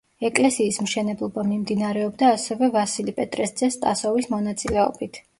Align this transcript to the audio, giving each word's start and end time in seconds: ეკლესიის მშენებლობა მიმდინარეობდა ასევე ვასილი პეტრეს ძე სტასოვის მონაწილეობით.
ეკლესიის 0.27 0.77
მშენებლობა 0.83 1.41
მიმდინარეობდა 1.49 2.31
ასევე 2.37 2.69
ვასილი 2.75 3.13
პეტრეს 3.19 3.53
ძე 3.61 3.69
სტასოვის 3.75 4.29
მონაწილეობით. 4.35 5.21